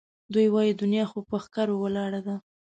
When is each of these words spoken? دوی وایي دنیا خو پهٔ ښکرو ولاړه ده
دوی 0.33 0.47
وایي 0.53 0.73
دنیا 0.81 1.03
خو 1.11 1.17
پهٔ 1.29 1.37
ښکرو 1.43 1.75
ولاړه 1.83 2.21
ده 2.27 2.35